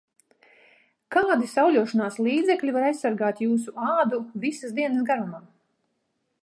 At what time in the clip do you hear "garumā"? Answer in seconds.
5.13-5.45